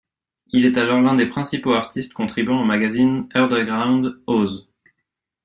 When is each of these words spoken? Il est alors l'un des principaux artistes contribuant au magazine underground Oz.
Il 0.47 0.65
est 0.65 0.77
alors 0.79 0.99
l'un 0.99 1.13
des 1.13 1.27
principaux 1.27 1.73
artistes 1.73 2.15
contribuant 2.15 2.59
au 2.59 2.65
magazine 2.65 3.29
underground 3.35 4.19
Oz. 4.25 4.67